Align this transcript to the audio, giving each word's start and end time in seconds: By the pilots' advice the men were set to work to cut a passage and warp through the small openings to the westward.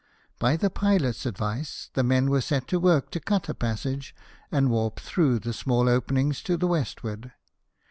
By 0.39 0.57
the 0.57 0.71
pilots' 0.71 1.27
advice 1.27 1.91
the 1.93 2.01
men 2.01 2.31
were 2.31 2.41
set 2.41 2.67
to 2.69 2.79
work 2.79 3.11
to 3.11 3.19
cut 3.19 3.49
a 3.49 3.53
passage 3.53 4.15
and 4.51 4.71
warp 4.71 4.99
through 4.99 5.37
the 5.37 5.53
small 5.53 5.87
openings 5.87 6.41
to 6.41 6.57
the 6.57 6.65
westward. 6.65 7.33